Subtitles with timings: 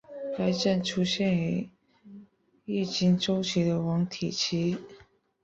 [0.35, 1.69] 该症出现于
[2.65, 4.75] 月经周期的黄体期。